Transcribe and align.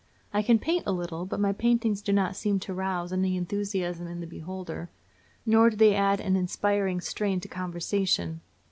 I 0.33 0.41
can 0.41 0.57
paint 0.57 0.81
a 0.87 0.91
little, 0.91 1.27
but 1.27 1.39
my 1.39 1.53
paintings 1.53 2.01
do 2.01 2.11
not 2.11 2.35
seem 2.35 2.57
to 2.61 2.73
rouse 2.73 3.13
any 3.13 3.37
enthusiasm 3.37 4.07
in 4.07 4.19
the 4.19 4.25
beholder, 4.25 4.89
nor 5.45 5.69
do 5.69 5.75
they 5.75 5.93
add 5.93 6.19
an 6.19 6.35
inspiring 6.35 6.99
strain 7.01 7.39
to 7.41 7.47
conversation. 7.47 8.41